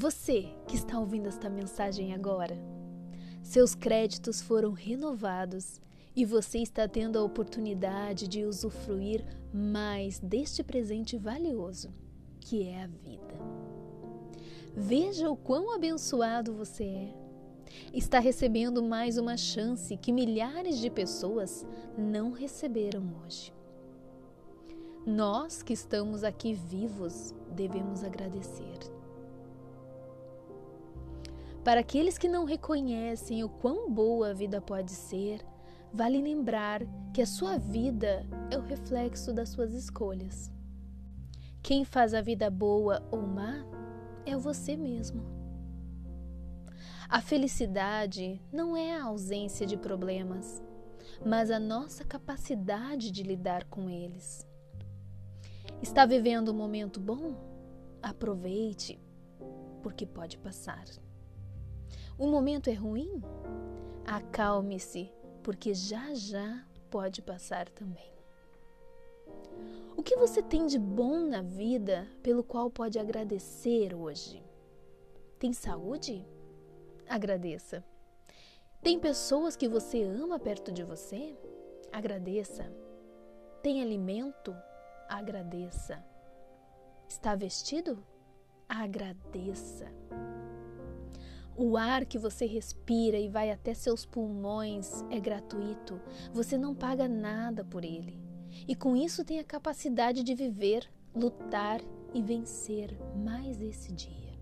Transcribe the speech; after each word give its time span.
Você 0.00 0.54
que 0.68 0.76
está 0.76 0.96
ouvindo 0.96 1.26
esta 1.26 1.50
mensagem 1.50 2.14
agora, 2.14 2.56
seus 3.42 3.74
créditos 3.74 4.40
foram 4.40 4.70
renovados 4.70 5.80
e 6.14 6.24
você 6.24 6.58
está 6.58 6.86
tendo 6.86 7.18
a 7.18 7.24
oportunidade 7.24 8.28
de 8.28 8.44
usufruir 8.44 9.24
mais 9.52 10.20
deste 10.20 10.62
presente 10.62 11.16
valioso, 11.16 11.92
que 12.38 12.62
é 12.62 12.84
a 12.84 12.86
vida. 12.86 13.34
Veja 14.72 15.28
o 15.28 15.36
quão 15.36 15.74
abençoado 15.74 16.54
você 16.54 16.84
é. 16.84 17.14
Está 17.92 18.20
recebendo 18.20 18.80
mais 18.80 19.18
uma 19.18 19.36
chance 19.36 19.96
que 19.96 20.12
milhares 20.12 20.78
de 20.78 20.90
pessoas 20.90 21.66
não 21.98 22.30
receberam 22.30 23.02
hoje. 23.24 23.52
Nós 25.04 25.60
que 25.60 25.72
estamos 25.72 26.22
aqui 26.22 26.54
vivos 26.54 27.34
devemos 27.50 28.04
agradecer. 28.04 28.96
Para 31.68 31.80
aqueles 31.80 32.16
que 32.16 32.30
não 32.30 32.46
reconhecem 32.46 33.44
o 33.44 33.48
quão 33.50 33.92
boa 33.92 34.30
a 34.30 34.32
vida 34.32 34.58
pode 34.58 34.90
ser, 34.90 35.44
vale 35.92 36.18
lembrar 36.18 36.80
que 37.12 37.20
a 37.20 37.26
sua 37.26 37.58
vida 37.58 38.26
é 38.50 38.56
o 38.56 38.62
reflexo 38.62 39.34
das 39.34 39.50
suas 39.50 39.74
escolhas. 39.74 40.50
Quem 41.62 41.84
faz 41.84 42.14
a 42.14 42.22
vida 42.22 42.48
boa 42.48 43.06
ou 43.10 43.20
má 43.20 43.66
é 44.24 44.34
você 44.34 44.78
mesmo. 44.78 45.22
A 47.06 47.20
felicidade 47.20 48.40
não 48.50 48.74
é 48.74 48.96
a 48.96 49.04
ausência 49.04 49.66
de 49.66 49.76
problemas, 49.76 50.62
mas 51.22 51.50
a 51.50 51.60
nossa 51.60 52.02
capacidade 52.02 53.10
de 53.10 53.22
lidar 53.22 53.64
com 53.64 53.90
eles. 53.90 54.48
Está 55.82 56.06
vivendo 56.06 56.50
um 56.50 56.56
momento 56.56 56.98
bom? 56.98 57.34
Aproveite, 58.02 58.98
porque 59.82 60.06
pode 60.06 60.38
passar. 60.38 60.86
O 62.18 62.26
momento 62.26 62.68
é 62.68 62.72
ruim? 62.72 63.22
Acalme-se, 64.04 65.08
porque 65.40 65.72
já 65.72 66.12
já 66.14 66.66
pode 66.90 67.22
passar 67.22 67.68
também. 67.68 68.10
O 69.96 70.02
que 70.02 70.16
você 70.16 70.42
tem 70.42 70.66
de 70.66 70.80
bom 70.80 71.20
na 71.20 71.42
vida 71.42 72.08
pelo 72.20 72.42
qual 72.42 72.70
pode 72.70 72.98
agradecer 72.98 73.94
hoje? 73.94 74.42
Tem 75.38 75.52
saúde? 75.52 76.26
Agradeça. 77.08 77.84
Tem 78.82 78.98
pessoas 78.98 79.54
que 79.54 79.68
você 79.68 80.02
ama 80.02 80.40
perto 80.40 80.72
de 80.72 80.82
você? 80.82 81.36
Agradeça. 81.92 82.64
Tem 83.62 83.80
alimento? 83.80 84.56
Agradeça. 85.08 86.04
Está 87.08 87.36
vestido? 87.36 88.04
Agradeça. 88.68 89.86
O 91.60 91.76
ar 91.76 92.06
que 92.06 92.16
você 92.16 92.46
respira 92.46 93.18
e 93.18 93.28
vai 93.28 93.50
até 93.50 93.74
seus 93.74 94.06
pulmões 94.06 95.02
é 95.10 95.18
gratuito. 95.18 96.00
Você 96.32 96.56
não 96.56 96.72
paga 96.72 97.08
nada 97.08 97.64
por 97.64 97.84
ele. 97.84 98.16
E 98.68 98.76
com 98.76 98.94
isso 98.94 99.24
tem 99.24 99.40
a 99.40 99.44
capacidade 99.44 100.22
de 100.22 100.36
viver, 100.36 100.88
lutar 101.12 101.80
e 102.14 102.22
vencer 102.22 102.96
mais 103.16 103.60
esse 103.60 103.92
dia. 103.92 104.38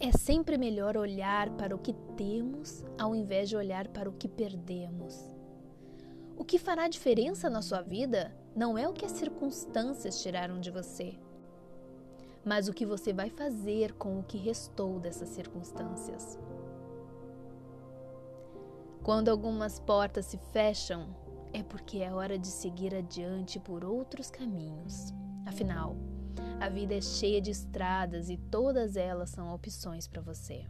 É 0.00 0.10
sempre 0.10 0.58
melhor 0.58 0.96
olhar 0.96 1.50
para 1.50 1.72
o 1.72 1.78
que 1.78 1.92
temos 2.16 2.84
ao 2.98 3.14
invés 3.14 3.48
de 3.48 3.54
olhar 3.54 3.86
para 3.86 4.10
o 4.10 4.14
que 4.14 4.26
perdemos. 4.26 5.14
O 6.36 6.44
que 6.44 6.58
fará 6.58 6.88
diferença 6.88 7.48
na 7.48 7.62
sua 7.62 7.80
vida 7.80 8.36
não 8.56 8.76
é 8.76 8.88
o 8.88 8.92
que 8.92 9.04
as 9.04 9.12
circunstâncias 9.12 10.20
tiraram 10.20 10.58
de 10.58 10.72
você, 10.72 11.16
mas 12.44 12.68
o 12.68 12.72
que 12.72 12.86
você 12.86 13.12
vai 13.12 13.30
fazer 13.30 13.94
com 13.94 14.18
o 14.18 14.22
que 14.22 14.38
restou 14.38 14.98
dessas 14.98 15.28
circunstâncias. 15.30 16.38
Quando 19.02 19.28
algumas 19.28 19.78
portas 19.80 20.26
se 20.26 20.38
fecham, 20.52 21.08
é 21.52 21.62
porque 21.62 21.98
é 21.98 22.12
hora 22.12 22.38
de 22.38 22.48
seguir 22.48 22.94
adiante 22.94 23.58
por 23.58 23.84
outros 23.84 24.30
caminhos. 24.30 25.14
Afinal, 25.46 25.96
a 26.60 26.68
vida 26.68 26.94
é 26.94 27.00
cheia 27.00 27.40
de 27.40 27.50
estradas 27.50 28.28
e 28.28 28.36
todas 28.36 28.96
elas 28.96 29.30
são 29.30 29.54
opções 29.54 30.06
para 30.06 30.20
você. 30.20 30.66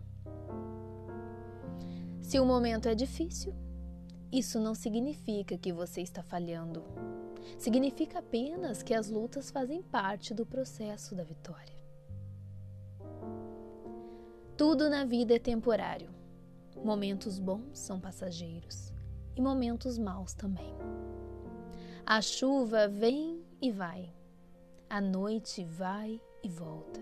Se 2.22 2.38
o 2.38 2.44
momento 2.44 2.88
é 2.88 2.94
difícil, 2.94 3.54
isso 4.30 4.60
não 4.60 4.74
significa 4.74 5.56
que 5.56 5.72
você 5.72 6.02
está 6.02 6.22
falhando. 6.22 6.84
Significa 7.58 8.18
apenas 8.18 8.82
que 8.82 8.94
as 8.94 9.08
lutas 9.08 9.50
fazem 9.50 9.82
parte 9.82 10.32
do 10.32 10.46
processo 10.46 11.14
da 11.14 11.24
vitória. 11.24 11.78
Tudo 14.56 14.90
na 14.90 15.04
vida 15.04 15.34
é 15.34 15.38
temporário. 15.38 16.10
Momentos 16.84 17.38
bons 17.38 17.78
são 17.78 18.00
passageiros 18.00 18.92
e 19.36 19.40
momentos 19.40 19.98
maus 19.98 20.34
também. 20.34 20.74
A 22.04 22.20
chuva 22.20 22.88
vem 22.88 23.44
e 23.60 23.70
vai, 23.70 24.12
a 24.88 25.00
noite 25.00 25.64
vai 25.64 26.20
e 26.42 26.48
volta. 26.48 27.00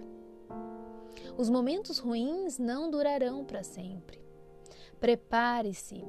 Os 1.38 1.48
momentos 1.48 1.98
ruins 1.98 2.58
não 2.58 2.90
durarão 2.90 3.44
para 3.44 3.62
sempre. 3.62 4.20
Prepare-se, 4.98 6.04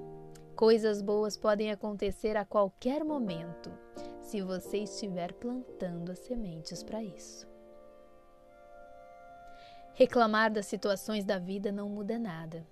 coisas 0.55 1.01
boas 1.01 1.37
podem 1.37 1.71
acontecer 1.71 2.35
a 2.35 2.45
qualquer 2.45 3.03
momento 3.03 3.71
se 4.27 4.41
você 4.41 4.79
estiver 4.79 5.31
plantando 5.33 6.11
as 6.11 6.19
sementes 6.19 6.83
para 6.83 7.01
isso. 7.01 7.47
Reclamar 9.93 10.51
das 10.51 10.65
situações 10.65 11.23
da 11.23 11.39
vida 11.39 11.71
não 11.71 11.87
muda 11.87 12.19
nada. 12.19 12.67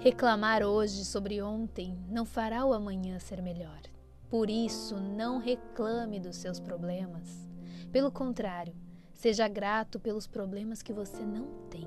Reclamar 0.00 0.62
hoje 0.62 1.04
sobre 1.04 1.42
ontem 1.42 2.02
não 2.08 2.24
fará 2.24 2.64
o 2.64 2.72
amanhã 2.72 3.18
ser 3.18 3.42
melhor. 3.42 3.82
Por 4.30 4.48
isso, 4.48 4.98
não 4.98 5.38
reclame 5.38 6.18
dos 6.18 6.36
seus 6.36 6.58
problemas. 6.58 7.46
Pelo 7.92 8.10
contrário, 8.10 8.74
seja 9.12 9.46
grato 9.46 10.00
pelos 10.00 10.26
problemas 10.26 10.80
que 10.80 10.92
você 10.92 11.22
não 11.22 11.46
tem. 11.68 11.86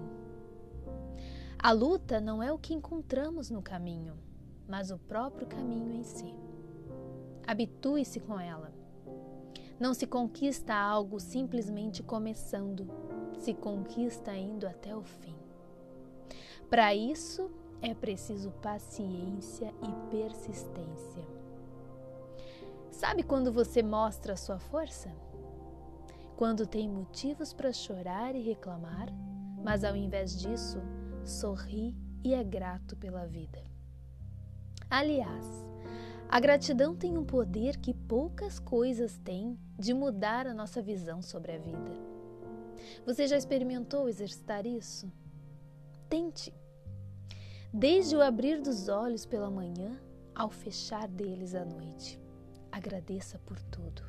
A 1.58 1.72
luta 1.72 2.22
não 2.22 2.42
é 2.42 2.52
o 2.52 2.60
que 2.60 2.76
encontramos 2.76 3.50
no 3.50 3.64
caminho, 3.64 4.16
mas 4.68 4.92
o 4.92 5.00
próprio 5.00 5.48
caminho 5.48 5.92
em 5.92 6.04
si. 6.04 6.49
Habitue-se 7.50 8.20
com 8.20 8.40
ela. 8.40 8.72
Não 9.80 9.92
se 9.92 10.06
conquista 10.06 10.76
algo 10.76 11.20
simplesmente 11.20 12.04
começando, 12.04 12.88
se 13.40 13.56
conquista 13.56 14.32
indo 14.36 14.68
até 14.68 14.96
o 14.96 15.02
fim. 15.02 15.36
Para 16.70 16.94
isso 16.94 17.50
é 17.82 17.96
preciso 17.96 18.52
paciência 18.62 19.74
e 19.82 20.12
persistência. 20.12 21.26
Sabe 22.92 23.24
quando 23.24 23.52
você 23.52 23.82
mostra 23.82 24.34
a 24.34 24.38
sua 24.38 24.60
força? 24.60 25.12
Quando 26.38 26.68
tem 26.68 26.88
motivos 26.88 27.52
para 27.52 27.74
chorar 27.74 28.36
e 28.36 28.44
reclamar, 28.44 29.08
mas 29.64 29.84
ao 29.84 29.96
invés 29.96 30.40
disso, 30.40 30.80
sorri 31.26 31.98
e 32.24 32.32
é 32.32 32.44
grato 32.44 32.96
pela 32.96 33.26
vida. 33.26 33.64
Aliás, 34.88 35.68
a 36.30 36.40
gratidão 36.40 36.96
tem 36.96 37.18
um 37.18 37.26
poder 37.26 37.78
que 37.78 37.92
poucas 37.92 38.60
coisas 38.60 39.18
têm 39.18 39.60
de 39.80 39.96
mudar 39.96 40.46
a 40.46 40.54
nossa 40.54 40.80
visão 40.80 41.24
sobre 41.24 41.54
a 41.54 41.58
vida. 41.58 41.92
Você 43.04 43.28
já 43.28 43.36
experimentou 43.36 44.08
exercitar 44.08 44.64
isso? 44.68 45.12
Tente. 46.08 46.54
Desde 47.74 48.16
o 48.16 48.22
abrir 48.22 48.62
dos 48.62 48.88
olhos 48.90 49.26
pela 49.26 49.50
manhã 49.50 50.00
ao 50.36 50.52
fechar 50.52 51.08
deles 51.08 51.56
à 51.56 51.66
noite, 51.66 52.20
agradeça 52.72 53.40
por 53.40 53.60
tudo. 53.64 54.04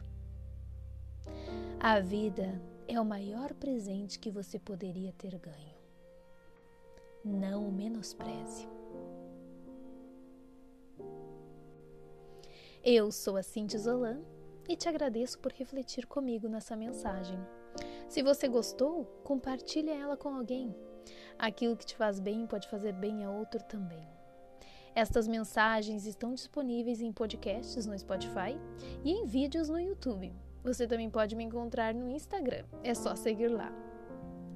A 1.79 2.01
vida 2.01 2.61
é 2.87 3.01
o 3.01 3.05
maior 3.05 3.55
presente 3.55 4.19
que 4.19 4.31
você 4.31 4.59
poderia 4.59 5.15
ter 5.15 5.39
ganho. 5.39 5.81
Não 7.25 7.67
o 7.67 7.73
menospreze. 7.73 8.69
Eu 12.83 13.13
sou 13.13 13.37
a 13.37 13.43
Cintia 13.43 13.79
Zolan 13.79 14.23
e 14.67 14.75
te 14.75 14.89
agradeço 14.89 15.39
por 15.39 15.53
refletir 15.53 16.07
comigo 16.07 16.49
nessa 16.49 16.75
mensagem. 16.75 17.39
Se 18.09 18.23
você 18.23 18.49
gostou, 18.49 19.05
compartilhe 19.23 19.91
ela 19.91 20.17
com 20.17 20.31
alguém. 20.31 20.75
Aquilo 21.39 21.77
que 21.77 21.85
te 21.85 21.95
faz 21.95 22.19
bem 22.19 22.47
pode 22.47 22.69
fazer 22.69 22.95
bem 22.95 23.23
a 23.23 23.31
outro 23.31 23.63
também. 23.65 24.09
Estas 24.95 25.29
mensagens 25.29 26.07
estão 26.07 26.33
disponíveis 26.33 27.03
em 27.03 27.13
podcasts 27.13 27.85
no 27.85 27.99
Spotify 27.99 28.59
e 29.05 29.13
em 29.13 29.27
vídeos 29.27 29.69
no 29.69 29.79
YouTube. 29.79 30.33
Você 30.65 30.87
também 30.87 31.11
pode 31.11 31.37
me 31.37 31.45
encontrar 31.45 31.93
no 31.95 32.09
Instagram, 32.09 32.65
é 32.83 32.95
só 32.95 33.15
seguir 33.15 33.49
lá. 33.49 33.71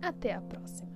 Até 0.00 0.32
a 0.32 0.40
próxima! 0.40 0.93